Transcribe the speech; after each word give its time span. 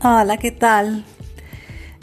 Hola, 0.00 0.36
¿qué 0.36 0.52
tal? 0.52 1.04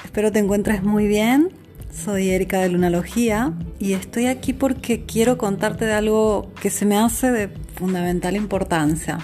Espero 0.04 0.30
te 0.30 0.40
encuentres 0.40 0.84
muy 0.84 1.08
bien. 1.08 1.54
Soy 1.94 2.30
Erika 2.30 2.60
de 2.60 2.68
Lunalogía 2.68 3.54
y 3.80 3.94
estoy 3.94 4.26
aquí 4.26 4.52
porque 4.52 5.06
quiero 5.06 5.38
contarte 5.38 5.86
de 5.86 5.94
algo 5.94 6.52
que 6.60 6.70
se 6.70 6.86
me 6.86 6.98
hace 6.98 7.32
de 7.32 7.48
fundamental 7.48 8.36
importancia. 8.36 9.20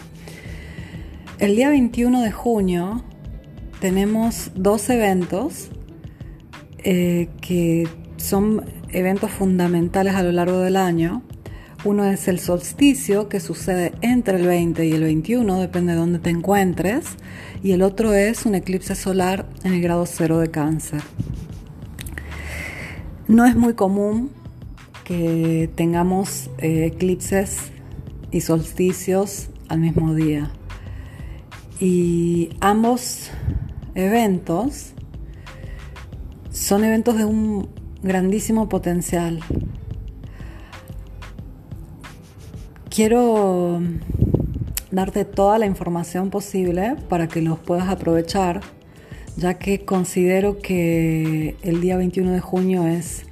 El 1.37 1.57
día 1.57 1.67
21 1.67 2.21
de 2.21 2.31
junio 2.31 3.03
tenemos 3.81 4.51
dos 4.55 4.89
eventos 4.89 5.67
eh, 6.77 7.27
que 7.41 7.89
son 8.15 8.63
eventos 8.87 9.31
fundamentales 9.31 10.15
a 10.15 10.23
lo 10.23 10.31
largo 10.31 10.59
del 10.59 10.77
año. 10.77 11.23
Uno 11.83 12.05
es 12.05 12.27
el 12.27 12.39
solsticio, 12.39 13.27
que 13.27 13.39
sucede 13.39 13.93
entre 14.01 14.37
el 14.37 14.45
20 14.45 14.85
y 14.85 14.91
el 14.91 15.01
21, 15.01 15.59
depende 15.59 15.93
de 15.93 15.97
dónde 15.97 16.19
te 16.19 16.29
encuentres. 16.29 17.05
Y 17.63 17.71
el 17.71 17.81
otro 17.81 18.13
es 18.13 18.45
un 18.45 18.53
eclipse 18.53 18.93
solar 18.93 19.49
en 19.63 19.73
el 19.73 19.81
grado 19.81 20.05
cero 20.05 20.37
de 20.37 20.51
cáncer. 20.51 21.01
No 23.27 23.45
es 23.45 23.55
muy 23.55 23.73
común 23.73 24.29
que 25.05 25.71
tengamos 25.73 26.51
eh, 26.59 26.85
eclipses 26.85 27.71
y 28.29 28.41
solsticios 28.41 29.49
al 29.67 29.79
mismo 29.79 30.13
día. 30.13 30.51
Y 31.79 32.49
ambos 32.59 33.31
eventos 33.95 34.93
son 36.51 36.83
eventos 36.83 37.17
de 37.17 37.25
un 37.25 37.69
grandísimo 38.03 38.69
potencial. 38.69 39.39
Quiero 42.93 43.81
darte 44.91 45.23
toda 45.23 45.57
la 45.57 45.65
información 45.65 46.29
posible 46.29 46.97
para 47.07 47.29
que 47.29 47.41
los 47.41 47.57
puedas 47.57 47.87
aprovechar, 47.87 48.59
ya 49.37 49.53
que 49.53 49.85
considero 49.85 50.59
que 50.59 51.55
el 51.61 51.79
día 51.79 51.95
21 51.95 52.33
de 52.33 52.41
junio 52.41 52.85
es, 52.87 53.27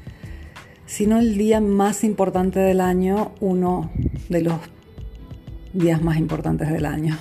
si 0.85 1.07
no 1.07 1.19
el 1.19 1.37
día 1.37 1.59
más 1.59 2.05
importante 2.05 2.57
del 2.61 2.79
año, 2.79 3.33
uno 3.41 3.91
de 4.29 4.43
los 4.43 4.55
días 5.73 6.01
más 6.01 6.15
importantes 6.19 6.69
del 6.71 6.85
año. 6.85 7.17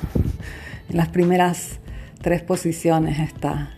En 0.91 0.96
las 0.96 1.08
primeras 1.08 1.80
tres 2.22 2.41
posiciones 2.42 3.18
está. 3.18 3.72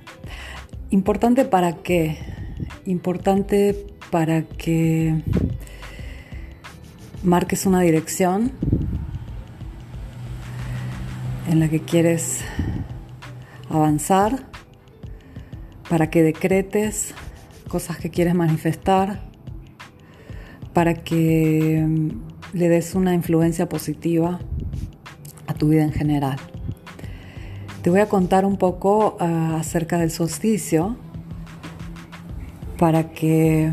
¿Importante 0.90 1.46
para 1.46 1.76
qué? 1.76 2.18
Importante 2.84 3.86
para 4.10 4.42
que 4.42 5.22
marques 7.22 7.66
una 7.66 7.80
dirección 7.80 8.52
en 11.48 11.60
la 11.60 11.68
que 11.68 11.80
quieres 11.80 12.40
avanzar, 13.68 14.46
para 15.88 16.08
que 16.08 16.22
decretes 16.22 17.14
cosas 17.68 17.98
que 17.98 18.10
quieres 18.10 18.34
manifestar, 18.34 19.20
para 20.72 20.94
que 20.94 21.84
mm, 21.86 22.56
le 22.56 22.68
des 22.68 22.94
una 22.94 23.14
influencia 23.14 23.68
positiva 23.68 24.38
a 25.46 25.54
tu 25.54 25.68
vida 25.68 25.82
en 25.82 25.92
general. 25.92 26.38
Te 27.82 27.90
voy 27.90 28.00
a 28.00 28.08
contar 28.08 28.44
un 28.44 28.56
poco 28.56 29.16
ah, 29.20 29.56
acerca 29.58 29.98
del 29.98 30.10
solsticio 30.10 30.96
para 32.78 33.10
que 33.10 33.72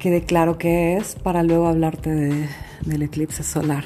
quede 0.00 0.22
claro 0.22 0.58
qué 0.58 0.96
es 0.96 1.14
para 1.14 1.42
luego 1.44 1.68
hablarte 1.68 2.48
del 2.84 3.02
eclipse 3.02 3.44
solar. 3.44 3.84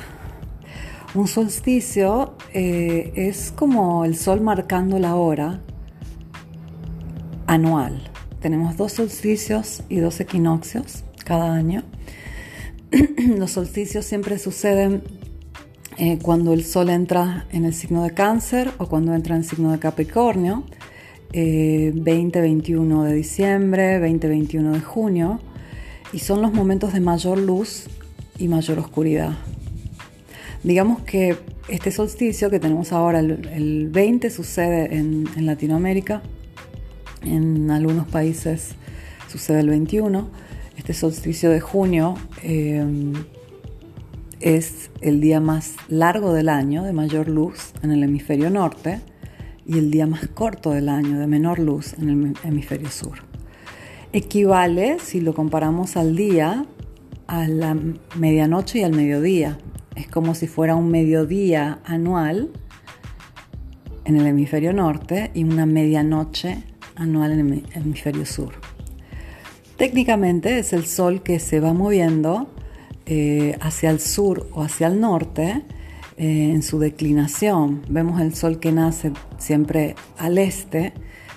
Un 1.15 1.27
solsticio 1.29 2.37
eh, 2.55 3.13
es 3.17 3.53
como 3.55 4.05
el 4.05 4.17
sol 4.17 4.41
marcando 4.41 4.99
la 4.99 5.17
hora 5.17 5.61
anual. 7.47 8.01
Tenemos 8.41 8.77
dos 8.77 8.93
solsticios 8.93 9.83
y 9.89 9.97
dos 9.97 10.21
equinoccios 10.21 11.05
cada 11.25 11.53
año. 11.53 11.83
Los 13.37 13.51
solsticios 13.51 14.05
siempre 14.05 14.39
suceden 14.39 15.03
eh, 15.99 16.19
cuando 16.23 16.53
el 16.53 16.65
sol 16.65 16.91
entra 16.91 17.47
en 17.51 17.65
el 17.65 17.75
signo 17.75 18.05
de 18.05 18.13
cáncer 18.13 18.71
o 18.79 18.87
cuando 18.87 19.15
entra 19.15 19.35
en 19.35 19.43
el 19.43 19.49
signo 19.49 19.73
de 19.73 19.79
Capricornio, 19.79 20.65
20-21 21.33 23.05
eh, 23.05 23.09
de 23.09 23.15
diciembre, 23.15 24.01
20-21 24.01 24.73
de 24.73 24.81
junio 24.81 25.41
y 26.15 26.21
son 26.21 26.41
los 26.41 26.53
momentos 26.53 26.93
de 26.93 27.01
mayor 27.01 27.39
luz 27.39 27.87
y 28.39 28.47
mayor 28.47 28.79
oscuridad. 28.79 29.33
Digamos 30.63 31.03
que 31.03 31.37
este 31.69 31.91
solsticio 31.91 32.51
que 32.51 32.61
tenemos 32.61 32.93
ahora, 32.93 33.19
el, 33.19 33.89
20, 33.91 34.31
sucede 34.31 34.97
en, 34.97 35.27
Latinoamérica, 35.45 36.23
en 37.23 37.69
algunos 37.73 38.07
países 38.07 38.77
sucede 39.29 39.61
el 39.61 39.71
21. 39.71 40.31
Este 40.77 40.93
solsticio 40.95 41.51
de 41.51 41.59
junio 41.59 42.15
eh, 42.45 42.85
es 44.39 44.91
el 45.01 45.21
día 45.21 45.41
más 45.41 45.75
largo 45.89 46.33
del 46.33 46.49
año, 46.49 46.85
de 46.85 46.93
mayor 46.93 47.29
luz 47.29 47.73
en 47.83 47.91
el 47.91 48.05
hemisferio 48.05 48.51
norte, 48.51 49.01
y 49.67 49.79
el 49.79 49.91
día 49.91 50.07
más 50.07 50.29
corto 50.29 50.71
del 50.71 50.89
año, 50.89 51.19
de 51.19 51.27
menor 51.27 51.59
luz 51.59 51.95
en 51.95 52.09
el 52.09 52.35
hemisferio 52.45 52.91
sur 52.91 53.34
equivale, 54.15 54.99
si 55.01 55.21
lo 55.21 55.35
comparamos 55.35 55.97
al 55.97 56.15
día, 56.15 56.67
a 57.27 57.49
la 57.49 57.77
medianoche 58.17 58.79
y 58.79 58.83
al 58.85 58.93
mediodía. 58.93 59.59
Es 59.97 60.07
como 60.07 60.37
si 60.37 60.47
fuera 60.47 60.77
un 60.77 60.89
mediodía 60.89 61.81
anual 61.85 62.51
en 64.05 64.17
el 64.17 64.27
hemisferio 64.27 64.73
norte 64.73 65.33
y 65.35 65.43
una 65.43 65.67
medianoche 65.67 66.63
anual 66.95 67.33
en 67.33 67.41
el 67.41 67.65
hemisferio 67.75 68.25
sur. 68.25 68.53
Técnicamente 69.77 70.61
es 70.61 70.73
el 70.73 70.87
sol 70.87 71.25
que 71.25 71.41
se 71.41 71.59
va 71.59 71.73
moviendo 71.73 72.55
eh, 73.07 73.59
hacia 73.61 73.91
el 73.91 73.99
sur 73.99 74.49
o 74.53 74.63
hacia 74.63 74.87
el 74.87 75.01
norte 75.01 75.63
eh, 76.17 76.53
en 76.55 76.63
su 76.63 76.79
declinación. 76.79 77.83
Vemos 77.89 78.21
el 78.21 78.37
sol 78.37 78.61
que 78.61 78.71
nace 78.71 79.11
siempre 79.39 79.97
al 80.19 80.39
este 80.39 80.93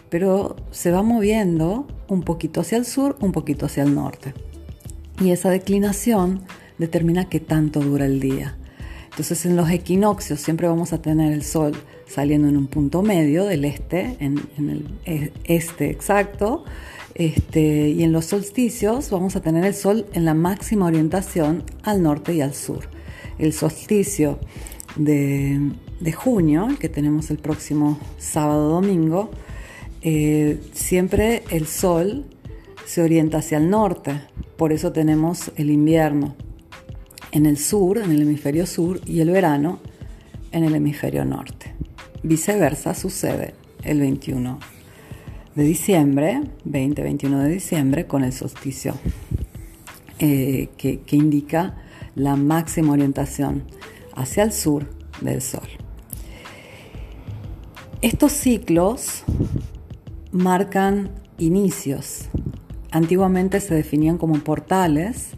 pero 0.09 0.55
se 0.71 0.91
va 0.91 1.03
moviendo 1.03 1.87
un 2.07 2.23
poquito 2.23 2.61
hacia 2.61 2.77
el 2.77 2.85
sur, 2.85 3.17
un 3.19 3.31
poquito 3.31 3.65
hacia 3.65 3.83
el 3.83 3.93
norte. 3.93 4.33
Y 5.19 5.31
esa 5.31 5.49
declinación 5.49 6.41
determina 6.77 7.29
qué 7.29 7.39
tanto 7.39 7.79
dura 7.79 8.05
el 8.05 8.19
día. 8.19 8.57
Entonces 9.09 9.45
en 9.45 9.55
los 9.55 9.69
equinoccios 9.71 10.39
siempre 10.39 10.67
vamos 10.67 10.93
a 10.93 11.01
tener 11.01 11.33
el 11.33 11.43
sol 11.43 11.73
saliendo 12.07 12.47
en 12.47 12.55
un 12.55 12.67
punto 12.67 13.01
medio 13.01 13.45
del 13.45 13.65
este, 13.65 14.15
en, 14.19 14.39
el 14.57 14.87
e, 15.05 15.33
este 15.45 15.89
exacto, 15.89 16.63
este, 17.15 17.89
y 17.89 18.03
en 18.03 18.11
los 18.11 18.25
solsticios 18.25 19.09
vamos 19.09 19.35
a 19.35 19.41
tener 19.41 19.65
el 19.65 19.73
sol 19.73 20.05
en 20.13 20.23
la 20.23 20.35
máxima 20.35 20.85
orientación 20.85 21.63
al 21.81 22.03
norte 22.03 22.35
y 22.35 22.41
al 22.41 22.53
sur. 22.53 22.89
El 23.39 23.53
solsticio 23.53 24.39
de, 24.95 25.71
junio, 26.15 26.67
que 26.79 26.89
tenemos 26.89 27.31
el 27.31 27.37
próximo 27.37 27.99
sábado 28.19 28.69
domingo, 28.69 29.31
eh, 30.01 30.59
siempre 30.73 31.43
el 31.49 31.67
sol 31.67 32.25
se 32.85 33.01
orienta 33.01 33.39
hacia 33.39 33.57
el 33.57 33.69
norte, 33.69 34.21
por 34.55 34.71
eso 34.71 34.91
tenemos 34.91 35.51
el 35.55 35.69
invierno 35.69 36.35
en 37.31 37.45
el 37.45 37.57
sur, 37.57 37.97
en 37.97 38.11
el 38.11 38.21
hemisferio 38.21 38.65
sur, 38.65 39.01
y 39.05 39.19
el 39.19 39.29
verano 39.29 39.79
en 40.51 40.63
el 40.63 40.75
hemisferio 40.75 41.25
norte. 41.25 41.73
Viceversa 42.23 42.93
sucede 42.93 43.53
el 43.83 43.99
21 43.99 44.59
de 45.55 45.63
diciembre, 45.63 46.41
20-21 46.65 47.39
de 47.39 47.49
diciembre, 47.49 48.07
con 48.07 48.23
el 48.23 48.33
solsticio, 48.33 48.93
eh, 50.19 50.69
que 50.77 51.15
indica 51.15 51.75
la 52.15 52.35
máxima 52.35 52.93
orientación 52.93 53.63
hacia 54.15 54.43
el 54.43 54.51
sur 54.51 54.87
del 55.21 55.41
sol. 55.41 55.67
Estos 58.01 58.31
ciclos 58.31 59.23
marcan 60.31 61.09
inicios. 61.37 62.25
Antiguamente 62.91 63.59
se 63.59 63.75
definían 63.75 64.17
como 64.17 64.35
portales 64.39 65.31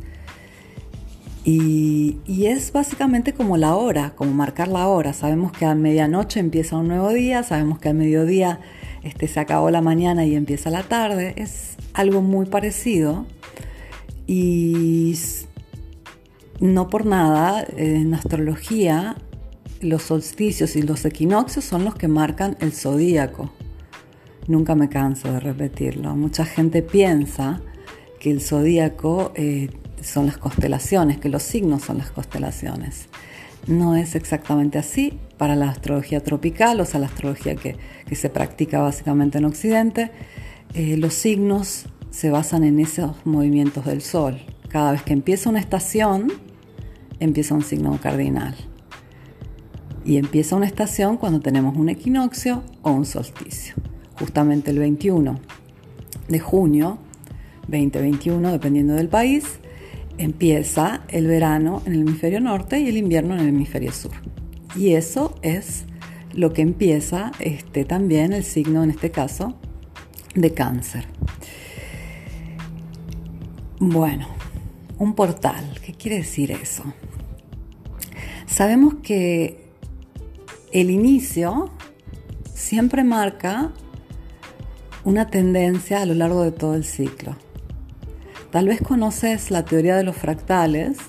y, 1.44 2.46
es 2.46 2.72
básicamente 2.72 3.34
como 3.34 3.58
la 3.58 3.76
hora, 3.76 4.14
como 4.16 4.34
marcar 4.34 4.68
la 4.68 4.88
hora. 4.88 5.14
Sabemos 5.14 5.52
que 5.52 5.66
a 5.66 5.76
medianoche 5.76 6.40
empieza 6.40 6.78
un 6.78 6.88
nuevo 6.88 7.10
día, 7.10 7.44
sabemos 7.44 7.80
que 7.80 7.90
al 7.90 7.96
mediodía 7.96 8.60
este, 9.04 9.28
se 9.28 9.40
acabó 9.40 9.72
la 9.72 9.82
mañana 9.82 10.26
y 10.26 10.36
empieza 10.36 10.70
la 10.70 10.84
tarde. 10.84 11.34
Es 11.38 11.78
algo 11.94 12.22
muy 12.22 12.46
parecido 12.46 13.26
y 14.28 15.18
no 16.60 16.88
por 16.90 17.06
nada 17.06 17.66
en 17.78 18.14
astrología 18.14 19.16
los 19.82 20.04
solsticios 20.04 20.76
y 20.76 20.82
los 20.82 21.06
equinoccios 21.06 21.66
son 21.66 21.86
los 21.86 21.96
que 21.96 22.08
marcan 22.08 22.58
el 22.60 22.74
zodíaco. 22.74 23.52
Nunca 24.50 24.74
me 24.74 24.90
canso 24.90 25.32
de 25.32 25.40
repetirlo. 25.40 26.16
Mucha 26.16 26.44
gente 26.44 26.82
piensa 26.82 27.62
que 28.20 28.32
el 28.32 28.42
zodíaco 28.42 29.32
eh, 29.36 29.70
son 30.02 30.26
las 30.26 30.40
constelaciones, 30.40 31.20
que 31.20 31.30
los 31.30 31.44
signos 31.44 31.84
son 31.84 32.00
las 32.00 32.10
constelaciones. 32.10 33.10
no 33.68 33.96
es 33.96 34.16
exactamente 34.16 34.80
así 34.80 35.20
para 35.38 35.56
la 35.56 35.70
astrología 35.70 36.24
tropical, 36.24 36.82
o 36.82 36.86
sea, 36.86 37.00
la 37.00 37.06
astrología 37.06 37.56
que, 37.56 37.76
se 38.16 38.30
practica 38.32 38.80
básicamente 38.80 39.38
en 39.38 39.46
Occidente. 39.46 40.10
Eh, 40.74 40.98
los 40.98 41.14
signos 41.14 41.86
se 42.10 42.32
basan 42.32 42.64
en 42.64 42.80
esos 42.80 43.24
movimientos 43.26 43.86
del 43.86 44.02
Sol. 44.02 44.40
Cada 44.68 44.94
vez 44.94 45.04
que 45.04 45.14
empieza 45.14 45.52
una 45.52 45.60
estación, 45.60 46.34
empieza 47.20 47.54
un 47.54 47.62
signo 47.62 48.00
cardinal. 48.02 48.56
Y 50.04 50.18
empieza 50.18 50.56
una 50.56 50.66
estación 50.66 51.18
cuando 51.18 51.40
tenemos 51.40 51.78
un 51.78 51.90
equinoccio 51.90 52.64
o 52.82 52.90
un 52.90 53.06
solsticio. 53.06 53.76
Justamente 54.20 54.72
el 54.72 54.80
21 54.80 55.40
de 56.28 56.40
junio 56.40 57.00
2021, 57.68 58.52
dependiendo 58.52 58.94
del 58.94 59.08
país, 59.08 59.60
empieza 60.18 61.02
el 61.08 61.28
verano 61.28 61.82
en 61.86 61.94
el 61.94 62.02
hemisferio 62.02 62.42
norte 62.42 62.80
y 62.80 62.90
el 62.90 62.98
invierno 62.98 63.36
en 63.36 63.42
el 63.42 63.48
hemisferio 63.50 63.92
sur. 63.92 64.12
Y 64.76 64.94
eso 64.94 65.36
es 65.42 65.86
lo 66.34 66.54
que 66.54 66.62
empieza 66.62 67.32
este, 67.40 67.86
también 67.86 68.34
el 68.34 68.44
signo, 68.44 68.84
en 68.84 68.92
este 68.92 69.12
caso, 69.12 69.56
de 70.36 70.54
cáncer. 70.54 71.06
Bueno, 73.80 74.28
un 74.98 75.16
portal, 75.16 75.80
¿qué 75.84 75.94
quiere 75.94 76.18
decir 76.18 76.52
eso? 76.52 76.84
Sabemos 78.46 78.96
que 79.02 79.70
el 80.74 80.90
inicio 80.90 81.72
siempre 82.54 83.04
marca 83.04 83.72
una 85.10 85.28
tendencia 85.28 86.04
a 86.04 86.06
lo 86.06 86.14
largo 86.14 86.44
de 86.44 86.52
todo 86.52 86.76
el 86.76 86.84
ciclo. 86.84 87.36
Tal 88.52 88.68
vez 88.68 88.80
conoces 88.80 89.50
la 89.50 89.66
teoría 89.66 89.96
de 89.96 90.04
los 90.04 90.16
fractales, 90.16 91.00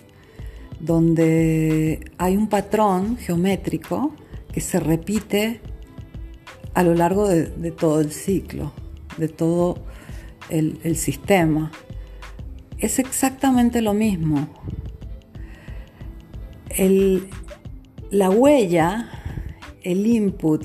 donde 0.80 2.10
hay 2.16 2.36
un 2.36 2.48
patrón 2.48 3.18
geométrico 3.18 4.14
que 4.52 4.62
se 4.62 4.80
repite 4.80 5.60
a 6.72 6.82
lo 6.82 6.94
largo 6.94 7.28
de, 7.28 7.70
todo 7.72 8.00
el 8.00 8.10
ciclo, 8.10 8.72
de 9.18 9.28
todo 9.28 9.84
el, 10.48 10.96
sistema. 10.96 11.70
Es 12.78 12.98
exactamente 12.98 13.82
lo 13.82 13.92
mismo. 13.92 14.48
la 18.10 18.30
huella, 18.30 19.10
el 19.82 20.06
input, 20.06 20.64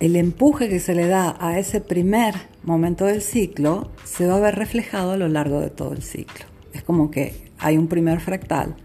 el 0.00 0.16
empuje 0.16 0.68
que 0.68 0.80
se 0.80 0.94
le 0.94 1.06
da 1.06 1.36
a 1.38 1.58
ese 1.58 1.80
primer 1.80 2.34
momento 2.62 3.04
del 3.04 3.22
ciclo 3.22 3.90
se 4.04 4.26
va 4.26 4.36
a 4.36 4.40
ver 4.40 4.56
reflejado 4.56 5.12
a 5.12 5.16
lo 5.16 5.28
largo 5.28 5.60
de 5.60 5.70
todo 5.70 5.92
el 5.92 6.02
ciclo. 6.02 6.46
Es 6.72 6.82
como 6.82 7.10
que 7.10 7.50
hay 7.58 7.78
un 7.78 7.86
primer 7.86 8.20
fractal 8.20 8.76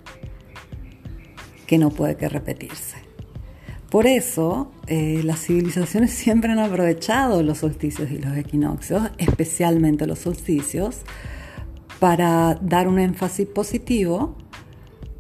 que 1.65 1.77
no 1.77 1.89
puede 1.89 2.15
que 2.15 2.29
repetirse. 2.29 2.97
Por 3.89 4.05
eso 4.05 4.71
eh, 4.87 5.21
las 5.23 5.39
civilizaciones 5.39 6.11
siempre 6.15 6.51
han 6.51 6.59
aprovechado 6.59 7.41
los 7.43 7.59
solsticios 7.59 8.11
y 8.11 8.19
los 8.19 8.37
equinoccios, 8.37 9.09
especialmente 9.17 10.05
los 10.05 10.19
solsticios, 10.19 11.01
para 11.99 12.55
dar 12.61 12.87
un 12.87 12.99
énfasis 12.99 13.47
positivo 13.47 14.37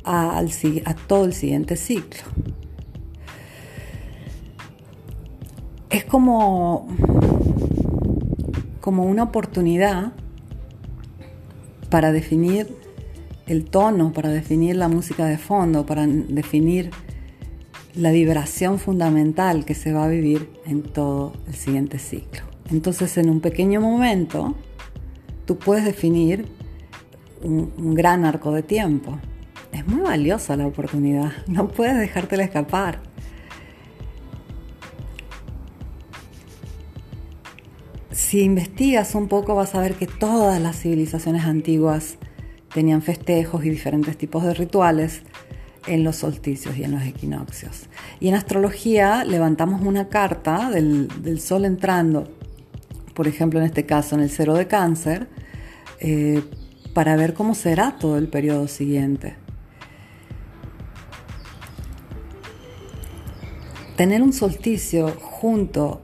a 0.03 0.43
todo 1.07 1.25
el 1.25 1.33
siguiente 1.33 1.75
ciclo. 1.75 2.23
Es 5.89 6.05
como 6.05 6.87
como 8.89 9.05
una 9.05 9.23
oportunidad 9.23 10.13
para 11.89 12.11
definir 12.11 12.75
el 13.45 13.65
tono, 13.65 14.13
para 14.13 14.29
definir 14.29 14.75
la 14.75 14.87
música 14.87 15.25
de 15.25 15.37
fondo, 15.37 15.85
para 15.85 16.07
definir 16.07 16.91
la 17.95 18.11
vibración 18.11 18.79
fundamental 18.79 19.65
que 19.65 19.73
se 19.73 19.91
va 19.91 20.05
a 20.05 20.07
vivir 20.07 20.49
en 20.65 20.83
todo 20.83 21.33
el 21.47 21.55
siguiente 21.55 21.99
ciclo. 21.99 22.41
Entonces 22.71 23.17
en 23.17 23.29
un 23.29 23.41
pequeño 23.41 23.81
momento 23.81 24.55
tú 25.45 25.57
puedes 25.57 25.83
definir 25.83 26.47
un, 27.43 27.71
un 27.77 27.93
gran 27.95 28.25
arco 28.25 28.51
de 28.51 28.63
tiempo. 28.63 29.19
Es 29.71 29.85
muy 29.87 30.01
valiosa 30.01 30.55
la 30.55 30.67
oportunidad, 30.67 31.31
no 31.47 31.67
puedes 31.67 31.97
dejártela 31.97 32.43
escapar. 32.43 33.01
Si 38.29 38.41
investigas 38.41 39.15
un 39.15 39.27
poco 39.27 39.55
vas 39.55 39.73
a 39.73 39.81
ver 39.81 39.95
que 39.95 40.05
todas 40.05 40.61
las 40.61 40.79
civilizaciones 40.79 41.45
antiguas 41.45 42.19
tenían 42.71 43.01
festejos 43.01 43.65
y 43.65 43.71
diferentes 43.71 44.19
tipos 44.19 44.43
de 44.43 44.53
rituales 44.53 45.23
en 45.87 46.03
los 46.03 46.17
solsticios 46.17 46.77
y 46.77 46.83
en 46.83 46.91
los 46.91 47.01
equinoccios. 47.01 47.87
Y 48.19 48.27
en 48.27 48.35
astrología 48.35 49.23
levantamos 49.23 49.81
una 49.81 50.09
carta 50.09 50.69
del, 50.69 51.39
Sol 51.39 51.65
entrando, 51.65 52.29
por 53.15 53.27
ejemplo 53.27 53.59
en 53.59 53.65
este 53.65 53.87
caso 53.87 54.13
en 54.13 54.21
el 54.21 54.29
cero 54.29 54.53
de 54.53 54.67
cáncer, 54.67 55.27
eh, 55.99 56.43
para 56.93 57.15
ver 57.15 57.33
cómo 57.33 57.55
será 57.55 57.97
todo 57.97 58.19
el 58.19 58.27
periodo 58.27 58.67
siguiente. 58.67 59.37
Tener 63.95 64.21
un 64.21 64.33
solsticio 64.33 65.15
junto 65.19 66.03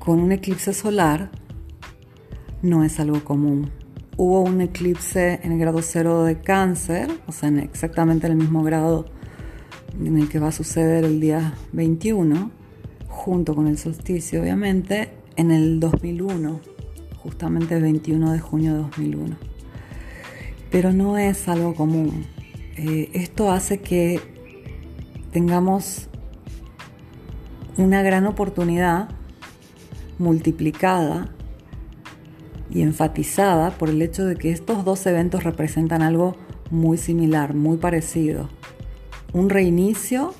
con 0.00 0.18
un 0.18 0.32
eclipse 0.32 0.72
solar 0.72 1.30
no 2.62 2.82
es 2.84 2.98
algo 2.98 3.22
común. 3.22 3.70
Hubo 4.16 4.40
un 4.40 4.60
eclipse 4.60 5.38
en 5.42 5.52
el 5.52 5.58
grado 5.58 5.82
cero 5.82 6.24
de 6.24 6.40
cáncer, 6.40 7.08
o 7.26 7.32
sea, 7.32 7.50
en 7.50 7.60
exactamente 7.60 8.26
el 8.26 8.34
mismo 8.34 8.64
grado 8.64 9.06
en 9.98 10.16
el 10.18 10.28
que 10.28 10.38
va 10.38 10.48
a 10.48 10.52
suceder 10.52 11.04
el 11.04 11.20
día 11.20 11.54
21, 11.72 12.50
junto 13.08 13.54
con 13.54 13.66
el 13.66 13.78
solsticio, 13.78 14.42
obviamente, 14.42 15.10
en 15.36 15.50
el 15.50 15.78
2001, 15.80 16.60
justamente 17.18 17.76
el 17.76 17.82
21 17.82 18.32
de 18.32 18.40
junio 18.40 18.72
de 18.72 18.78
2001. 18.78 19.36
Pero 20.70 20.92
no 20.92 21.18
es 21.18 21.46
algo 21.46 21.74
común. 21.74 22.24
Eh, 22.76 23.10
esto 23.12 23.50
hace 23.50 23.80
que 23.80 24.18
tengamos 25.30 26.08
una 27.76 28.02
gran 28.02 28.26
oportunidad 28.26 29.19
multiplicada 30.20 31.28
y 32.70 32.82
enfatizada 32.82 33.70
por 33.72 33.88
el 33.88 34.00
hecho 34.02 34.24
de 34.24 34.36
que 34.36 34.52
estos 34.52 34.84
dos 34.84 35.04
eventos 35.06 35.42
representan 35.42 36.02
algo 36.02 36.36
muy 36.70 36.98
similar, 36.98 37.54
muy 37.54 37.78
parecido. 37.78 38.48
Un 39.32 39.50
reinicio 39.50 40.34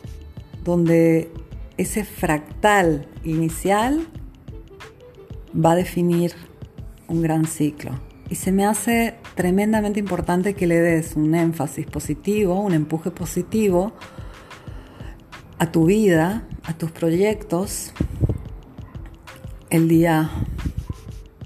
donde 0.63 1.33
ese 1.77 2.05
fractal 2.05 3.09
inicial 3.25 4.07
va 5.53 5.73
a 5.73 5.77
definir 5.77 6.33
un 7.09 7.23
gran 7.23 7.47
ciclo. 7.47 7.93
Y 8.29 8.37
se 8.37 8.53
me 8.53 8.65
hace 8.65 9.15
tremendamente 9.35 9.99
importante 9.99 10.55
que 10.55 10.67
le 10.69 10.81
des 10.81 11.17
un 11.17 11.35
énfasis 11.35 11.87
positivo, 11.87 12.61
un 12.61 12.75
empuje 12.75 13.11
positivo 13.11 13.93
a 15.59 15.73
tu 15.73 15.87
vida, 15.87 16.47
a 16.63 16.75
tus 16.75 16.93
proyectos, 16.93 17.93
el 19.71 19.89
día 19.89 20.31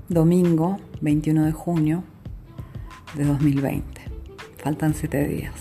domingo 0.09 0.79
21 1.03 1.45
de 1.45 1.53
junio 1.53 2.05
de 3.15 3.25
2020. 3.25 4.01
Faltan 4.57 4.95
siete 4.95 5.29
días. 5.29 5.53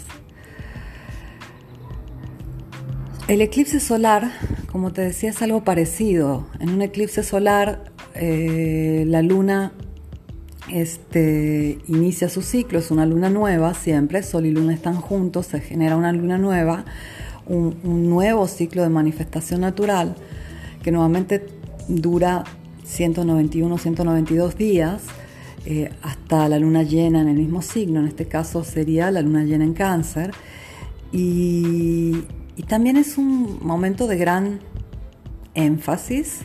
El 3.27 3.41
eclipse 3.41 3.81
solar, 3.81 4.31
como 4.71 4.93
te 4.93 5.01
decía, 5.01 5.31
es 5.31 5.41
algo 5.41 5.65
parecido. 5.65 6.47
En 6.61 6.69
un 6.69 6.81
eclipse 6.81 7.23
solar, 7.23 7.91
eh, 8.15 9.03
la 9.07 9.21
luna 9.21 9.73
este, 10.71 11.79
inicia 11.87 12.29
su 12.29 12.41
ciclo, 12.41 12.79
es 12.79 12.91
una 12.91 13.05
luna 13.05 13.29
nueva 13.29 13.73
siempre, 13.73 14.23
Sol 14.23 14.45
y 14.45 14.51
Luna 14.51 14.73
están 14.73 14.95
juntos, 14.95 15.47
se 15.47 15.59
genera 15.59 15.97
una 15.97 16.13
luna 16.13 16.37
nueva, 16.37 16.85
un, 17.45 17.77
un 17.83 18.09
nuevo 18.09 18.47
ciclo 18.47 18.83
de 18.83 18.89
manifestación 18.89 19.61
natural 19.61 20.15
que 20.81 20.91
nuevamente 20.91 21.45
dura 21.87 22.43
191, 22.83 23.77
192 23.77 24.57
días 24.57 25.03
eh, 25.65 25.91
hasta 26.01 26.49
la 26.49 26.59
luna 26.59 26.83
llena 26.83 27.21
en 27.21 27.29
el 27.29 27.37
mismo 27.37 27.61
signo, 27.61 28.01
en 28.01 28.07
este 28.07 28.27
caso 28.27 28.63
sería 28.63 29.11
la 29.11 29.21
luna 29.21 29.43
llena 29.43 29.63
en 29.63 29.73
cáncer. 29.73 30.31
Y, 31.11 32.25
y 32.57 32.63
también 32.63 32.97
es 32.97 33.17
un 33.17 33.59
momento 33.61 34.07
de 34.07 34.17
gran 34.17 34.59
énfasis 35.53 36.41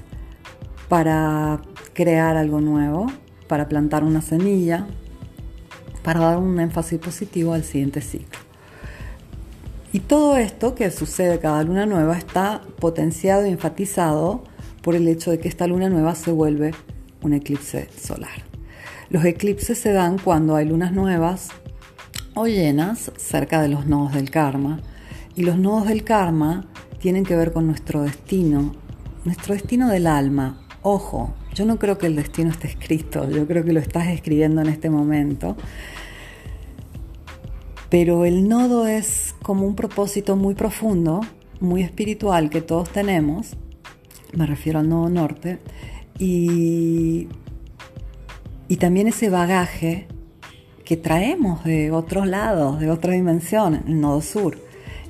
para 0.88 1.62
crear 1.94 2.36
algo 2.36 2.60
nuevo, 2.60 3.06
para 3.48 3.68
plantar 3.68 4.04
una 4.04 4.22
semilla, 4.22 4.86
para 6.04 6.20
dar 6.20 6.38
un 6.38 6.60
énfasis 6.60 6.98
positivo 6.98 7.54
al 7.54 7.64
siguiente 7.64 8.00
ciclo. 8.00 8.38
Y 9.92 10.00
todo 10.00 10.36
esto 10.36 10.74
que 10.74 10.90
sucede 10.90 11.40
cada 11.40 11.62
luna 11.64 11.86
nueva 11.86 12.16
está 12.16 12.60
potenciado 12.78 13.46
y 13.46 13.50
enfatizado 13.50 14.44
por 14.88 14.94
el 14.94 15.06
hecho 15.06 15.30
de 15.30 15.38
que 15.38 15.48
esta 15.48 15.66
luna 15.66 15.90
nueva 15.90 16.14
se 16.14 16.32
vuelve 16.32 16.70
un 17.20 17.34
eclipse 17.34 17.90
solar. 17.94 18.42
Los 19.10 19.22
eclipses 19.26 19.76
se 19.76 19.92
dan 19.92 20.16
cuando 20.16 20.56
hay 20.56 20.64
lunas 20.64 20.92
nuevas 20.92 21.50
o 22.32 22.46
llenas 22.46 23.12
cerca 23.18 23.60
de 23.60 23.68
los 23.68 23.84
nodos 23.84 24.14
del 24.14 24.30
karma. 24.30 24.80
Y 25.36 25.42
los 25.42 25.58
nodos 25.58 25.88
del 25.88 26.04
karma 26.04 26.68
tienen 27.00 27.26
que 27.26 27.36
ver 27.36 27.52
con 27.52 27.66
nuestro 27.66 28.00
destino, 28.00 28.76
nuestro 29.26 29.52
destino 29.52 29.90
del 29.90 30.06
alma. 30.06 30.66
Ojo, 30.80 31.34
yo 31.54 31.66
no 31.66 31.78
creo 31.78 31.98
que 31.98 32.06
el 32.06 32.16
destino 32.16 32.48
esté 32.48 32.68
escrito, 32.68 33.28
yo 33.28 33.46
creo 33.46 33.66
que 33.66 33.74
lo 33.74 33.80
estás 33.80 34.08
escribiendo 34.08 34.62
en 34.62 34.68
este 34.68 34.88
momento. 34.88 35.54
Pero 37.90 38.24
el 38.24 38.48
nodo 38.48 38.86
es 38.86 39.34
como 39.42 39.66
un 39.66 39.74
propósito 39.74 40.34
muy 40.34 40.54
profundo, 40.54 41.20
muy 41.60 41.82
espiritual 41.82 42.48
que 42.48 42.62
todos 42.62 42.88
tenemos, 42.88 43.54
me 44.34 44.46
refiero 44.46 44.78
al 44.78 44.88
nodo 44.88 45.08
norte, 45.08 45.58
y, 46.18 47.28
y 48.68 48.76
también 48.76 49.08
ese 49.08 49.30
bagaje 49.30 50.06
que 50.84 50.96
traemos 50.96 51.64
de 51.64 51.90
otros 51.90 52.26
lados, 52.26 52.80
de 52.80 52.90
otra 52.90 53.12
dimensión, 53.12 53.82
el 53.86 54.00
nodo 54.00 54.22
sur. 54.22 54.58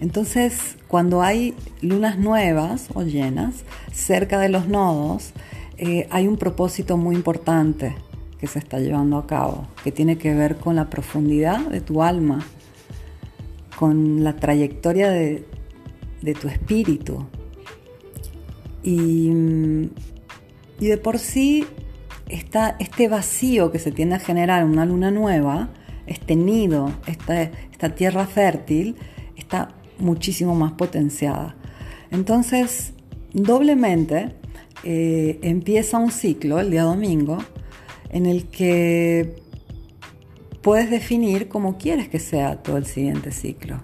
Entonces, 0.01 0.77
cuando 0.87 1.23
hay 1.23 1.55
lunas 1.81 2.19
nuevas 2.19 2.89
o 2.95 3.03
llenas 3.03 3.65
cerca 3.93 4.39
de 4.39 4.49
los 4.49 4.69
nodos, 4.69 5.33
eh, 5.77 6.09
hay 6.11 6.27
un 6.27 6.37
propósito 6.37 6.97
muy 6.97 7.15
importante 7.15 7.95
que 8.39 8.47
se 8.47 8.59
está 8.59 8.79
llevando 8.79 9.17
a 9.19 9.27
cabo, 9.27 9.67
que 9.83 9.93
tiene 9.93 10.19
que 10.19 10.35
ver 10.35 10.57
con 10.57 10.77
la 10.77 10.91
profundidad 10.91 11.61
de 11.67 11.81
tu 11.81 12.03
alma, 12.03 12.45
con 13.77 14.25
la 14.25 14.35
trayectoria 14.37 15.11
de, 15.11 15.45
tu 16.41 16.49
espíritu. 16.49 17.27
Y, 18.89 19.91
y, 20.81 20.87
de 20.87 20.97
por 20.97 21.19
sí, 21.19 21.67
está 22.27 22.75
este 22.79 23.07
vacío 23.07 23.71
que 23.71 23.79
se 23.79 23.93
tiende 23.93 24.15
a 24.15 24.19
generar 24.19 24.63
en 24.63 24.71
una 24.71 24.87
luna 24.87 25.11
nueva, 25.11 25.69
este 26.07 26.37
nido, 26.37 26.91
esta, 27.07 27.43
esta 27.43 27.95
tierra 27.95 28.27
fértil, 28.27 28.97
está 29.37 29.75
muchísimo 29.99 30.55
más 30.55 30.73
potenciada. 30.73 31.55
Entonces, 32.11 32.95
doblemente 33.35 34.31
eh, 34.85 35.39
empieza 35.43 35.99
un 35.99 36.11
ciclo 36.11 36.59
el 36.59 36.71
día 36.71 36.85
domingo 36.85 37.37
en 38.09 38.25
el 38.25 38.47
que 38.47 39.37
puedes 40.63 40.89
definir 40.89 41.49
cómo 41.49 41.77
quieres 41.77 42.09
que 42.09 42.21
sea 42.21 42.63
todo 42.63 42.79
el 42.79 42.87
siguiente 42.87 43.33
ciclo. 43.33 43.83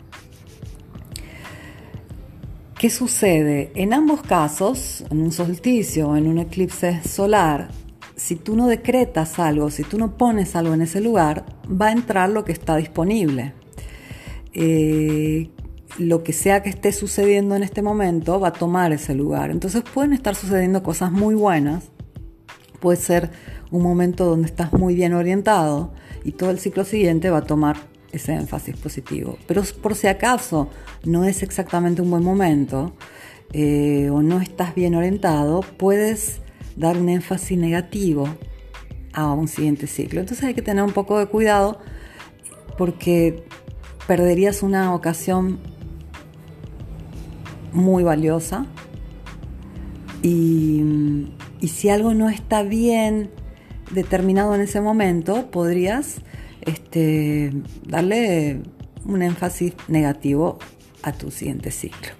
¿Qué 2.85 2.91
sucede? 2.91 3.73
En 3.76 3.95
ambos 3.95 4.21
casos, 4.21 5.07
en 5.11 5.23
un 5.23 5.33
solsticio 5.33 6.11
o 6.11 6.17
en 6.17 6.26
un 6.26 6.37
eclipse 6.37 7.00
solar, 7.03 7.69
si 8.14 8.37
tú 8.37 8.57
no 8.57 8.67
decretas 8.67 9.38
algo, 9.38 9.71
si 9.71 9.85
tú 9.85 9.97
no 9.97 10.19
pones 10.19 10.55
algo 10.55 10.75
en 10.75 10.83
ese 10.83 11.00
lugar, 11.00 11.47
va 11.67 11.87
a 11.87 11.93
entrar 11.93 12.29
lo 12.29 12.45
que 12.45 12.53
está 12.53 12.76
disponible. 12.76 13.55
Eh, 14.53 15.49
lo 15.97 16.23
que 16.23 16.35
sea 16.35 16.62
que 16.62 16.69
esté 16.69 16.93
sucediendo 16.93 17.57
en 17.57 17.62
este 17.62 17.81
momento 17.81 18.38
va 18.38 18.49
a 18.49 18.53
tomar 18.53 18.93
ese 18.93 19.14
lugar. 19.14 19.50
Entonces 19.50 19.83
pueden 19.83 20.12
estar 20.12 20.35
sucediendo 20.35 20.83
cosas 20.83 21.11
muy 21.11 21.35
buenas, 21.35 21.85
puede 22.81 22.99
ser 22.99 23.31
un 23.71 23.83
momento 23.83 24.26
donde 24.26 24.47
estás 24.47 24.75
muy 24.75 24.95
bien 24.95 25.14
orientado 25.14 25.95
y 26.23 26.33
todo 26.33 26.50
el 26.50 26.59
ciclo 26.59 26.85
siguiente 26.85 27.31
va 27.31 27.38
a 27.38 27.45
tomar 27.47 27.93
ese 28.14 28.33
énfasis 28.35 28.76
positivo. 28.76 29.38
Pero 29.47 29.62
por 29.83 29.94
si 29.94 30.06
acaso 30.06 30.68
no 31.04 31.25
es 31.25 31.42
exactamente 31.42 32.02
un 32.02 32.11
buen 32.11 32.23
momento 32.23 32.94
eh, 33.52 34.09
o 34.11 34.23
no 34.23 34.40
estás 34.40 34.75
bien 34.75 34.94
orientado, 34.94 35.61
puedes 35.61 36.40
dar 36.76 36.97
un 36.97 37.09
énfasis 37.09 37.59
negativo 37.59 38.28
a 39.12 39.33
un 39.33 39.49
siguiente 39.49 39.87
ciclo. 39.87 40.21
Entonces 40.21 40.44
hay 40.44 40.54
que 40.54 40.62
tener 40.62 40.85
un 40.85 40.92
poco 40.92 41.18
de 41.18 41.26
cuidado 41.26 41.78
porque 42.76 43.44
perderías 44.06 44.62
una 44.62 44.94
ocasión 44.94 45.59
muy 47.73 48.04
valiosa. 48.04 48.66
Y, 50.23 51.30
si 51.62 51.88
algo 51.88 52.12
no 52.12 52.28
está 52.28 52.62
bien 52.62 53.30
determinado 53.90 54.54
en 54.54 54.61
ese 54.61 54.80
momento, 54.80 55.50
podrías 55.50 56.21
este, 56.66 57.52
darle 57.87 58.61
un 59.04 59.23
énfasis 59.23 59.75
negativo 59.88 60.59
a 61.02 61.12
tu 61.12 61.30
siguiente 61.30 61.71
ciclo. 61.71 62.12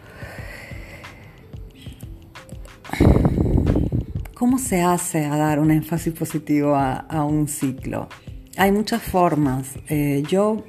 ¿Cómo 4.35 4.59
se 4.59 4.83
hace 4.83 5.25
a 5.25 5.37
dar 5.37 5.59
un 5.59 5.71
énfasis 5.71 6.13
positivo 6.13 6.75
a, 6.77 7.25
un 7.25 7.49
ciclo? 7.49 8.09
Hay 8.57 8.73
muchas 8.73 9.03
formas. 9.03 9.79
Eh, 9.89 10.23
yo 10.29 10.65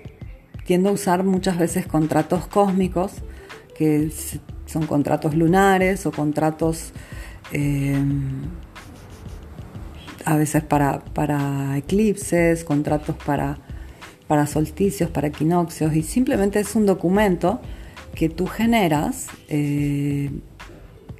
tiendo 0.66 0.90
a 0.90 0.92
usar 0.94 1.24
muchas 1.24 1.58
veces 1.58 1.86
contratos 1.86 2.48
cósmicos 2.48 3.14
que 3.78 4.12
son 4.66 4.88
contratos 4.88 5.36
lunares 5.36 6.06
o 6.06 6.12
contratos 6.12 6.94
eh, 7.52 8.02
a 10.26 10.36
veces 10.36 10.64
para, 10.64 11.78
eclipses, 11.78 12.64
contratos 12.64 13.16
para, 13.26 13.60
para 14.28 14.48
solsticios, 14.48 15.10
para 15.10 15.28
equinoccios, 15.28 15.96
y 15.96 16.04
simplemente 16.04 16.60
es 16.60 16.76
un 16.76 16.86
documento 16.86 17.62
que 18.16 18.30
tú 18.30 18.48
generas 18.48 19.28
eh, 19.50 20.32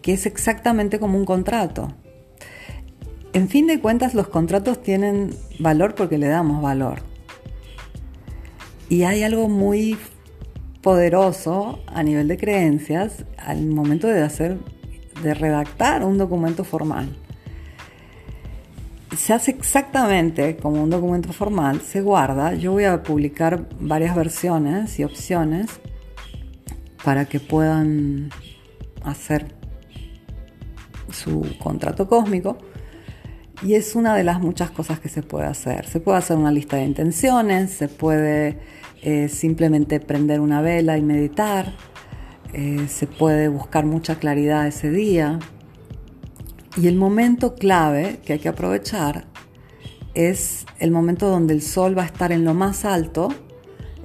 que 0.02 0.14
es 0.14 0.26
exactamente 0.26 1.00
como 1.00 1.18
un 1.18 1.26
contrato. 1.26 1.94
En 3.34 3.50
fin 3.50 3.68
de 3.68 3.80
cuentas, 3.80 4.14
los 4.14 4.28
contratos 4.30 4.82
tienen 4.82 5.32
valor 5.60 5.94
porque 5.94 6.18
le 6.18 6.28
damos 6.28 6.62
valor. 6.62 7.02
Y 8.88 9.04
hay 9.04 9.24
algo 9.24 9.50
muy 9.50 9.98
poderoso 10.82 11.80
a 11.88 12.04
nivel 12.04 12.28
de 12.28 12.38
creencias 12.38 13.26
al 13.38 13.66
momento 13.66 14.08
de 14.08 14.22
hacer, 14.22 14.60
de 15.22 15.34
redactar 15.34 16.04
un 16.04 16.18
documento 16.18 16.64
formal. 16.64 17.10
Se 19.16 19.34
hace 19.34 19.52
exactamente 19.52 20.58
como 20.58 20.84
un 20.84 20.90
documento 20.90 21.32
formal, 21.32 21.82
se 21.82 22.02
guarda. 22.02 22.54
Yo 22.54 22.74
voy 22.74 22.84
a 22.84 23.02
publicar 23.02 23.68
varias 23.80 24.16
versiones 24.16 25.00
y 25.00 25.04
opciones 25.04 25.68
para 27.04 27.26
que 27.26 27.40
puedan 27.40 28.30
hacer 29.04 29.56
su 31.12 31.46
contrato 31.60 32.08
cósmico. 32.08 32.58
Y 33.64 33.76
es 33.76 33.96
una 33.96 34.16
de 34.16 34.24
las 34.24 34.42
muchas 34.42 34.72
cosas 34.72 35.00
que 35.00 35.08
se 35.08 35.24
puede 35.24 35.46
hacer. 35.46 35.86
Se 35.88 36.00
puede 36.00 36.18
hacer 36.18 36.38
una 36.38 36.52
lista 36.52 36.78
de 36.78 36.84
intenciones, 36.84 37.72
se 37.72 37.88
puede 37.88 38.60
eh, 39.02 39.30
simplemente 39.30 40.00
prender 40.00 40.42
una 40.42 40.62
vela 40.62 40.98
y 40.98 41.02
meditar. 41.02 41.74
Eh, 42.54 42.88
se 42.90 43.08
puede 43.08 43.48
buscar 43.48 43.86
mucha 43.86 44.16
claridad 44.16 44.68
ese 44.68 44.90
día. 44.90 45.40
Y 46.78 46.88
el 46.88 46.96
momento 46.96 47.56
clave 47.56 48.20
que 48.26 48.34
hay 48.34 48.40
que 48.40 48.50
aprovechar 48.50 49.26
es 50.14 50.66
el 50.80 50.92
momento 50.92 51.30
donde 51.30 51.54
el 51.54 51.62
sol 51.62 51.98
va 51.98 52.04
a 52.04 52.06
estar 52.06 52.32
en 52.32 52.44
lo 52.44 52.54
más 52.54 52.84
alto 52.84 53.30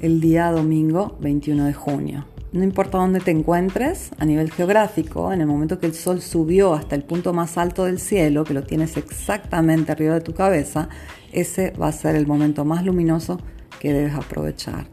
el 0.01 0.21
día 0.21 0.51
domingo 0.53 1.17
21 1.21 1.65
de 1.65 1.75
junio. 1.75 2.27
No 2.53 2.65
importa 2.65 2.99
dónde 2.99 3.21
te 3.21 3.31
encuentres 3.31 4.11
a 4.19 4.25
nivel 4.25 4.51
geográfico, 4.51 5.33
en 5.33 5.41
el 5.41 5.47
momento 5.47 5.79
que 5.79 5.87
el 5.87 5.95
sol 5.95 6.21
subió 6.21 6.75
hasta 6.75 6.97
el 6.97 7.05
punto 7.05 7.33
más 7.33 7.57
alto 7.57 7.85
del 7.85 8.01
cielo, 8.01 8.43
que 8.43 8.55
lo 8.55 8.65
tienes 8.65 8.97
exactamente 8.97 9.93
arriba 9.93 10.15
de 10.15 10.21
tu 10.21 10.35
cabeza, 10.35 10.89
ese 11.33 11.71
va 11.73 11.89
a 11.89 11.93
ser 11.93 12.17
el 12.17 12.27
momento 12.27 12.65
más 12.65 12.85
luminoso 12.85 13.39
que 13.79 13.93
debes 13.93 14.15
aprovechar. 14.15 14.89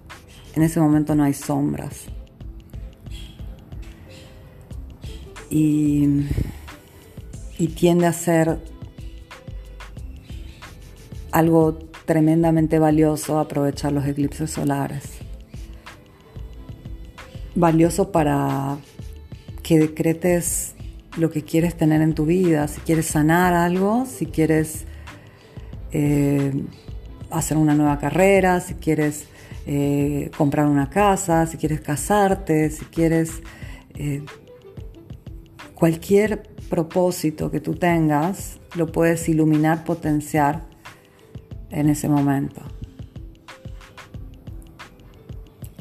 En 0.55 0.61
ese 0.61 0.79
momento 0.79 1.15
no 1.15 1.23
hay 1.23 1.33
sombras. 1.33 2.05
Y, 5.49 6.25
tiende 7.65 8.05
a 8.05 8.13
ser 8.13 8.59
algo 11.31 11.79
tremendamente 12.05 12.77
valioso 12.77 13.39
aprovechar 13.39 13.91
los 13.91 14.05
eclipses 14.05 14.51
solares. 14.51 15.03
Valioso 17.55 18.11
para 18.11 18.77
que 19.63 19.79
decretes 19.79 20.75
lo 21.17 21.31
que 21.31 21.43
quieres 21.43 21.75
tener 21.75 22.01
en 22.01 22.13
tu 22.13 22.25
vida, 22.25 22.67
si 22.67 22.79
quieres 22.81 23.07
sanar 23.07 23.53
algo, 23.53 24.05
si 24.05 24.27
quieres 24.27 24.85
eh, 25.91 26.63
hacer 27.31 27.57
una 27.57 27.73
nueva 27.73 27.97
carrera, 27.97 28.61
si 28.61 28.75
quieres 28.75 29.25
eh, 29.65 30.31
comprar 30.37 30.67
una 30.67 30.89
casa, 30.89 31.45
si 31.47 31.57
quieres 31.57 31.81
casarte, 31.81 32.69
si 32.69 32.85
quieres 32.85 33.41
eh, 33.95 34.23
cualquier 35.73 36.56
propósito 36.69 37.51
que 37.51 37.59
tú 37.59 37.75
tengas, 37.75 38.59
lo 38.75 38.87
puedes 38.87 39.27
iluminar, 39.29 39.83
potenciar 39.83 40.67
en 41.69 41.89
ese 41.89 42.09
momento. 42.09 42.61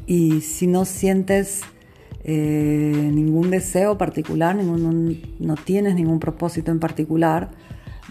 Y 0.06 0.40
si 0.40 0.66
no 0.66 0.84
sientes 0.84 1.62
eh, 2.24 3.10
ningún 3.12 3.50
deseo 3.50 3.98
particular, 3.98 4.56
no 4.56 5.54
tienes 5.56 5.94
ningún 5.94 6.20
propósito 6.20 6.70
en 6.70 6.80
particular, 6.80 7.50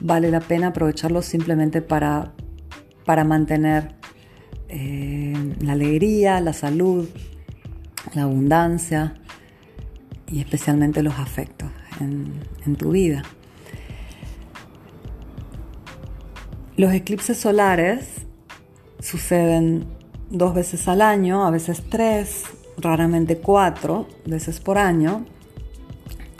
vale 0.01 0.29
la 0.29 0.41
pena 0.41 0.67
aprovecharlo 0.67 1.21
simplemente 1.21 1.81
para 1.81 2.33
para 3.05 3.23
mantener 3.23 3.95
eh, 4.67 5.53
la 5.61 5.73
alegría, 5.73 6.41
la 6.41 6.53
salud, 6.53 7.07
la 8.13 8.23
abundancia 8.23 9.13
y 10.27 10.39
especialmente 10.39 11.03
los 11.03 11.19
afectos 11.19 11.69
en, 11.99 12.75
tu 12.75 12.91
vida. 12.91 13.23
Los 16.77 16.93
eclipses 16.93 17.37
solares 17.37 18.07
suceden 18.99 19.85
dos 20.29 20.53
veces 20.53 20.87
al 20.87 21.01
año, 21.01 21.45
a 21.45 21.51
veces 21.51 21.83
tres, 21.89 22.43
raramente 22.77 23.37
cuatro 23.37 24.07
veces 24.25 24.59
por 24.59 24.77
año 24.77 25.25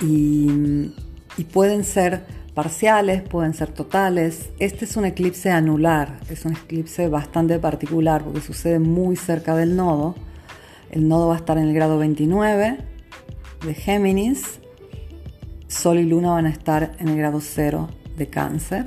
y, 0.01 0.91
y 1.38 1.43
pueden 1.45 1.83
ser 1.83 2.25
parciales, 2.55 3.21
pueden 3.21 3.53
ser 3.53 3.69
totales. 3.69 4.50
Este 4.59 4.85
es 4.85 4.97
un 4.97 5.05
eclipse 5.05 5.51
anular, 5.51 6.19
es 6.29 6.45
un 6.45 6.53
eclipse 6.53 7.07
bastante 7.07 7.59
particular 7.59 8.24
porque 8.24 8.41
sucede 8.41 8.79
muy 8.79 9.15
cerca 9.15 9.55
del 9.55 9.75
nodo. 9.75 10.15
El 10.89 11.07
nodo 11.07 11.27
va 11.27 11.35
a 11.35 11.38
estar 11.38 11.57
en 11.57 11.67
el 11.67 11.74
grado 11.74 11.97
29 11.97 12.77
de 13.65 13.74
Géminis. 13.74 14.59
Sol 15.75 16.00
y 16.00 16.05
Luna 16.05 16.32
van 16.32 16.46
a 16.46 16.50
estar 16.50 16.96
en 17.00 17.10
el 17.10 17.17
grado 17.17 17.41
0 17.41 17.89
de 18.17 18.27
Cáncer. 18.27 18.86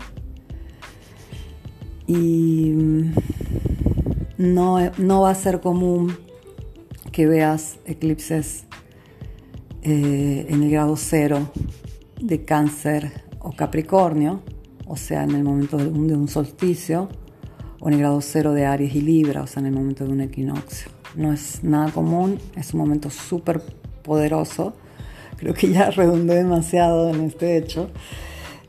Y 2.06 2.72
mm, 2.74 3.12
no, 4.38 4.78
no 4.96 5.20
va 5.20 5.30
a 5.30 5.34
ser 5.34 5.60
común 5.60 6.16
que 7.12 7.26
veas 7.26 7.78
eclipses 7.84 8.64
eh, 9.82 10.46
en 10.48 10.62
el 10.62 10.70
grado 10.70 10.96
0 10.96 11.50
de 12.20 12.44
Cáncer 12.46 13.24
o 13.38 13.52
Capricornio, 13.52 14.40
o 14.86 14.96
sea, 14.96 15.24
en 15.24 15.32
el 15.32 15.44
momento 15.44 15.76
de 15.76 15.88
un, 15.88 16.26
solsticio, 16.28 17.10
o 17.80 17.88
en 17.88 17.94
el 17.94 18.00
grado 18.00 18.20
cero 18.22 18.54
de 18.54 18.64
Aries 18.64 18.94
y 18.94 19.02
Libra, 19.02 19.42
o 19.42 19.46
sea, 19.46 19.60
en 19.60 19.66
el 19.66 19.74
momento 19.74 20.04
de 20.04 20.12
un 20.12 20.22
equinoccio. 20.22 20.90
No 21.14 21.34
es 21.34 21.62
nada 21.62 21.92
común, 21.92 22.38
es 22.56 22.72
un 22.72 22.80
momento 22.80 23.10
súper 23.10 23.60
poderoso. 24.02 24.74
Creo 25.38 25.54
que 25.54 25.70
ya 25.70 25.90
redundé 25.90 26.34
demasiado 26.36 27.10
en 27.10 27.22
este 27.22 27.56
hecho, 27.56 27.90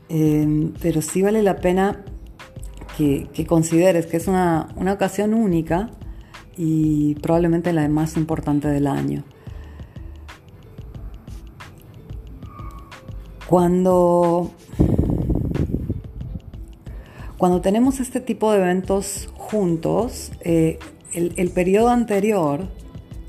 eh, 0.08 0.70
pero 0.80 1.02
sí 1.02 1.22
vale 1.22 1.42
la 1.42 1.56
pena 1.56 2.04
que, 2.96 3.46
consideres 3.46 4.06
que 4.06 4.16
es 4.16 4.28
una, 4.28 4.68
una 4.76 4.92
ocasión 4.92 5.34
única 5.34 5.90
y 6.56 7.14
probablemente 7.16 7.72
la 7.72 7.88
más 7.88 8.16
importante 8.16 8.68
del 8.68 8.86
año. 8.86 9.24
Cuando, 13.48 14.52
cuando 17.36 17.60
tenemos 17.60 17.98
este 17.98 18.20
tipo 18.20 18.52
de 18.52 18.58
eventos 18.58 19.28
juntos, 19.34 20.30
eh, 20.42 20.78
el, 21.12 21.50
periodo 21.50 21.88
anterior 21.88 22.68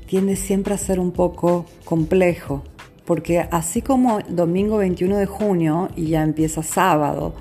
tiende 0.06 0.36
siempre 0.36 0.74
a 0.74 0.78
ser 0.78 1.00
un 1.00 1.10
poco 1.10 1.66
complejo, 1.84 2.62
porque 3.04 3.46
así 3.50 3.82
como 3.82 4.20
domingo 4.28 4.78
21 4.78 5.16
de 5.16 5.26
junio 5.26 5.88
y 5.96 6.06
ya 6.08 6.22
empieza 6.22 6.62
sábado, 6.62 7.34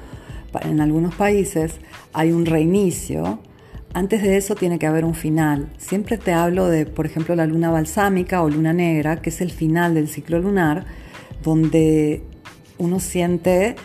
en 0.62 0.82
algunos 0.82 1.15
países 1.15 1.75
hay 2.13 2.32
un 2.32 2.46
reinicio, 2.46 3.39
antes 3.94 4.22
de 4.22 4.38
eso 4.38 4.56
tiene 4.56 4.80
que 4.80 4.88
haber 4.88 5.03
un 5.03 5.15
final. 5.15 5.70
Siempre 5.77 6.18
te 6.18 6.34
hablo 6.34 6.68
de, 6.68 6.86
por 6.86 7.06
ejemplo, 7.06 7.36
la 7.36 7.46
luna 7.46 7.72
balsámica 7.72 8.41
o 8.41 8.50
luna 8.50 8.74
negra, 8.74 9.22
que 9.22 9.30
es 9.30 9.41
el 9.41 9.51
final 9.51 9.94
del 9.94 10.08
ciclo 10.08 10.39
lunar, 10.39 10.86
donde 11.44 12.24
uno 12.77 13.00
siente 13.00 13.75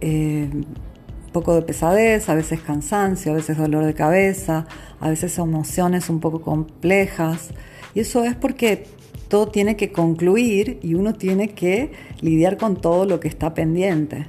eh, 0.00 0.48
un 0.52 1.32
poco 1.32 1.54
de 1.54 1.62
pesadez, 1.62 2.28
a 2.28 2.34
veces 2.34 2.60
cansancio, 2.60 3.32
a 3.32 3.34
veces 3.34 3.58
dolor 3.58 3.84
de 3.84 3.94
cabeza, 3.94 4.66
a 5.00 5.08
veces 5.08 5.36
emociones 5.38 6.08
un 6.08 6.20
poco 6.20 6.40
complejas. 6.40 7.50
Y 7.94 8.00
eso 8.00 8.24
es 8.24 8.36
porque 8.36 8.86
todo 9.28 9.48
tiene 9.48 9.76
que 9.76 9.92
concluir 9.92 10.78
y 10.82 10.94
uno 10.94 11.12
tiene 11.14 11.50
que 11.50 11.92
lidiar 12.20 12.56
con 12.56 12.76
todo 12.76 13.04
lo 13.04 13.20
que 13.20 13.28
está 13.28 13.54
pendiente. 13.54 14.26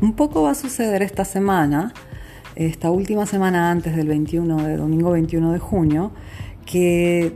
Un 0.00 0.14
poco 0.14 0.42
va 0.42 0.50
a 0.50 0.54
suceder 0.54 1.02
esta 1.02 1.24
semana, 1.24 1.92
esta 2.56 2.90
última 2.90 3.26
semana 3.26 3.70
antes 3.70 3.96
del 3.96 4.08
21, 4.08 4.66
de 4.66 4.76
domingo 4.76 5.10
21 5.12 5.52
de 5.52 5.58
junio, 5.58 6.12
que 6.66 7.32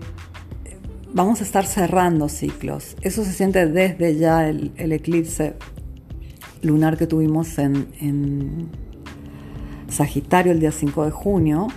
vamos 1.13 1.41
a 1.41 1.45
estar 1.45 1.65
cerrando 1.65 2.29
ciclos. 2.29 2.97
Eso 3.03 3.25
se 3.25 3.33
siente 3.33 3.67
desde 3.67 4.17
ya 4.17 4.49
el, 4.49 4.73
eclipse 4.77 5.55
lunar 6.63 6.97
que 6.97 7.07
tuvimos 7.07 7.59
en, 7.59 8.71
Sagitario 9.89 10.53
el 10.53 10.61
día 10.61 10.73
5 10.73 11.05
de 11.05 11.11
junio, 11.11 11.69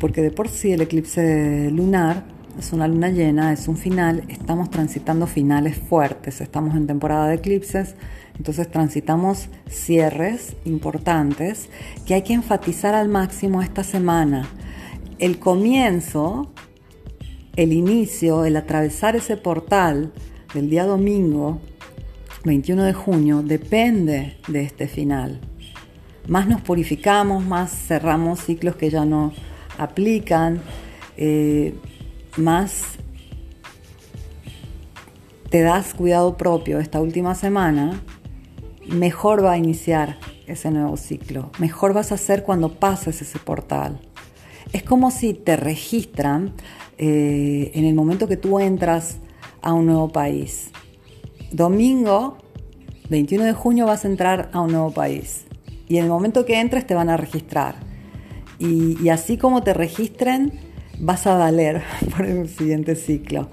porque 0.00 0.22
de 0.22 0.32
por 0.32 0.48
sí 0.48 0.72
el 0.72 0.80
eclipse 0.80 1.70
lunar 1.70 2.24
es 2.58 2.72
una 2.72 2.88
luna 2.88 3.10
llena, 3.10 3.52
es 3.52 3.68
un 3.68 3.76
final, 3.76 4.24
estamos 4.28 4.70
transitando 4.70 5.26
finales 5.26 5.76
fuertes, 5.76 6.40
estamos 6.40 6.74
en 6.76 6.86
temporada 6.86 7.28
de 7.28 7.36
eclipses, 7.36 7.94
entonces 8.36 8.70
transitamos 8.70 9.48
cierres 9.68 10.56
importantes 10.64 11.68
que 12.06 12.14
hay 12.14 12.22
que 12.22 12.34
enfatizar 12.34 12.94
al 12.94 13.08
máximo 13.08 13.62
esta 13.62 13.84
semana. 13.84 14.48
El 15.18 15.38
comienzo 15.38 16.50
el 17.56 17.72
inicio, 17.72 18.44
el 18.44 18.56
atravesar 18.56 19.16
ese 19.16 19.36
portal 19.36 20.12
del 20.54 20.70
día 20.70 20.84
domingo 20.84 21.60
21 22.44 22.84
de 22.84 22.92
junio 22.92 23.42
depende 23.42 24.36
de 24.48 24.62
este 24.62 24.88
final. 24.88 25.40
Más 26.26 26.48
nos 26.48 26.60
purificamos, 26.60 27.44
más 27.44 27.70
cerramos 27.70 28.40
ciclos 28.40 28.76
que 28.76 28.88
ya 28.88 29.04
no 29.04 29.32
aplican, 29.78 30.60
eh, 31.16 31.74
más 32.36 32.96
te 35.50 35.62
das 35.62 35.94
cuidado 35.94 36.36
propio 36.36 36.78
esta 36.78 37.00
última 37.00 37.34
semana, 37.34 38.00
mejor 38.86 39.44
va 39.44 39.52
a 39.52 39.58
iniciar 39.58 40.18
ese 40.46 40.70
nuevo 40.70 40.96
ciclo, 40.96 41.50
mejor 41.58 41.92
vas 41.92 42.12
a 42.12 42.16
hacer 42.16 42.42
cuando 42.42 42.74
pases 42.78 43.22
ese 43.22 43.38
portal. 43.38 44.00
Es 44.72 44.82
como 44.82 45.10
si 45.10 45.34
te 45.34 45.56
registran 45.56 46.54
eh, 46.98 47.72
en 47.74 47.84
el 47.84 47.94
momento 47.94 48.28
que 48.28 48.36
tú 48.36 48.60
entras 48.60 49.18
a 49.62 49.72
un 49.72 49.86
nuevo 49.86 50.10
país. 50.10 50.70
Domingo, 51.50 52.38
21 53.08 53.44
de 53.44 53.52
junio, 53.52 53.86
vas 53.86 54.04
a 54.04 54.08
entrar 54.08 54.50
a 54.52 54.60
un 54.60 54.70
nuevo 54.70 54.92
país. 54.92 55.46
Y 55.88 55.96
en 55.96 56.04
el 56.04 56.10
momento 56.10 56.44
que 56.44 56.60
entres 56.60 56.86
te 56.86 56.94
van 56.94 57.08
a 57.10 57.16
registrar. 57.16 57.74
Y, 58.60 59.08
así 59.08 59.38
como 59.38 59.62
te 59.62 59.72
registren, 59.72 60.52
vas 61.00 61.26
a 61.26 61.34
valer 61.36 61.82
por 62.16 62.26
el 62.26 62.48
siguiente 62.48 62.94
ciclo. 62.94 63.48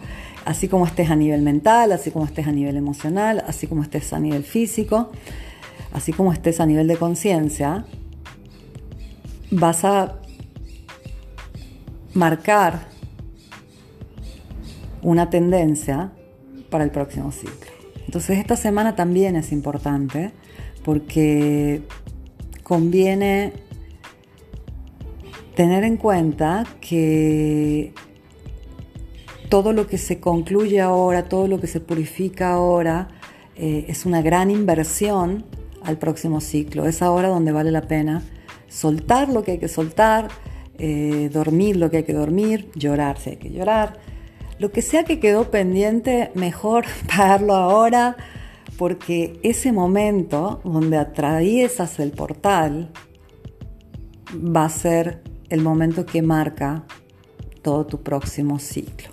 Así 0.46 0.68
como 0.68 0.86
estés 0.86 1.10
a 1.10 1.16
nivel 1.16 1.42
mental, 1.42 1.92
así 1.92 2.12
como 2.12 2.26
estés 2.26 2.48
a 2.48 2.52
nivel 2.52 2.78
emocional, 2.78 3.44
así 3.48 3.68
como 3.68 3.84
estés 3.84 4.14
a 4.14 4.20
nivel 4.20 4.44
físico, 4.44 5.12
así 5.92 6.14
como 6.14 6.32
estés 6.32 6.62
a 6.62 6.66
nivel 6.66 6.88
de 6.88 6.96
conciencia, 6.96 7.86
vas 9.52 9.84
a 9.84 10.20
marcar 12.14 12.88
una 15.02 15.30
tendencia 15.30 16.12
para 16.70 16.84
el 16.84 16.92
próximo 16.92 17.32
ciclo. 17.32 17.72
Entonces 18.06 18.40
esta 18.40 18.56
semana 18.56 18.96
también 18.96 19.36
es 19.36 19.52
importante 19.52 20.32
porque 20.84 21.82
conviene 22.64 23.54
tener 25.58 25.84
en 25.84 25.98
cuenta 25.98 26.66
que 26.82 27.92
todo 29.50 29.74
lo 29.74 29.88
que 29.88 29.98
se 29.98 30.20
concluye 30.20 30.80
ahora, 30.82 31.28
todo 31.28 31.48
lo 31.48 31.60
que 31.60 31.66
se 31.66 31.80
purifica 31.80 32.54
ahora, 32.54 33.08
eh, 33.56 33.86
es 33.88 34.06
una 34.06 34.22
gran 34.22 34.52
inversión 34.52 35.46
al 35.82 35.98
próximo 35.98 36.42
ciclo. 36.42 36.86
Es 36.86 37.02
ahora 37.02 37.30
donde 37.30 37.52
vale 37.52 37.72
la 37.72 37.82
pena 37.82 38.22
soltar 38.68 39.30
lo 39.30 39.42
que 39.42 39.54
hay 39.54 39.58
que 39.58 39.68
soltar, 39.68 40.28
eh, 40.78 41.32
dormir 41.34 41.76
lo 41.76 41.90
que 41.90 41.98
hay 41.98 42.04
que 42.04 42.14
dormir, 42.14 42.70
llorar 42.76 43.18
si 43.18 43.32
hay 43.32 43.38
que 43.38 43.50
llorar, 43.50 43.98
lo 44.60 44.72
que 44.72 44.84
sea 44.84 45.06
que 45.06 45.20
quedó 45.20 45.50
pendiente, 45.50 46.30
mejor 46.36 46.86
pagarlo 47.08 47.56
ahora, 47.56 48.16
porque 48.78 49.40
ese 49.42 49.72
momento 49.72 50.62
donde 50.64 50.98
atraviesas 50.98 52.00
el 52.00 52.12
portal 52.12 52.92
va 54.36 54.66
a 54.66 54.70
ser 54.70 55.27
el 55.50 55.62
momento 55.62 56.06
que 56.06 56.22
marca 56.22 56.84
todo 57.62 57.86
tu 57.86 58.02
próximo 58.02 58.60
ciclo. 58.60 59.10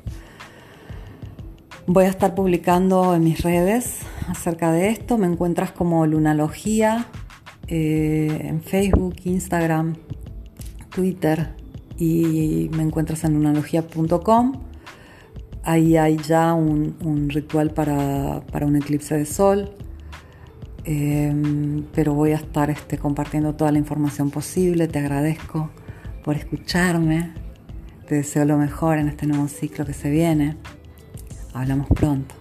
Voy 1.87 2.05
a 2.05 2.09
estar 2.09 2.35
publicando 2.35 3.14
en 3.14 3.25
mis 3.25 3.42
redes 3.42 3.99
acerca 4.29 4.73
de 4.73 4.88
esto. 4.88 5.18
Me 5.18 5.27
encuentras 5.27 5.70
como 5.73 6.07
Lunalogía 6.07 7.07
eh, 7.66 8.38
en 8.44 8.62
Facebook, 8.62 9.16
Instagram, 9.25 9.97
Twitter 10.94 11.51
y 11.99 12.70
me 12.75 12.83
encuentras 12.83 13.25
en 13.25 13.35
lunalogía.com. 13.35 14.53
Ahí 15.62 15.97
hay 15.97 16.16
ya 16.18 16.55
un, 16.55 17.29
ritual 17.31 17.70
para, 17.70 18.42
un 18.62 18.77
eclipse 18.77 19.16
de 19.16 19.27
sol, 19.27 19.70
em, 20.85 21.85
pero 21.94 22.14
voy 22.14 22.33
a 22.33 22.37
estar 22.37 22.70
este, 22.70 22.99
compartiendo 22.99 23.55
toda 23.55 23.73
la 23.73 23.79
información 23.79 24.31
posible. 24.31 24.88
Te 24.88 24.99
agradezco 24.99 25.70
por 26.25 26.37
escucharme. 26.37 27.33
Te 28.09 28.17
deseo 28.17 28.45
lo 28.45 28.57
mejor 28.57 28.99
en 28.99 29.09
este 29.09 29.27
nuevo 29.27 29.47
ciclo 29.47 29.85
que 29.85 29.93
se 29.93 30.11
viene. 30.11 30.57
Hablamos 31.53 31.87
pronto. 31.89 32.35